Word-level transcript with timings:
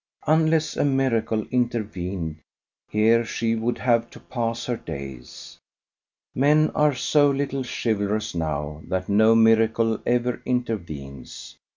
Unless 0.25 0.77
a 0.77 0.83
miracle 0.83 1.45
intervened 1.51 2.39
here 2.89 3.23
she 3.23 3.53
would 3.53 3.77
have 3.77 4.09
to 4.09 4.19
pass 4.19 4.65
her 4.65 4.75
days. 4.75 5.59
Men 6.33 6.71
are 6.73 6.95
so 6.95 7.29
little 7.29 7.61
chivalrous 7.63 8.33
now 8.33 8.81
that 8.87 9.09
no 9.09 9.35
miracle 9.35 10.01
ever 10.07 10.41
intervenes. 10.43 11.55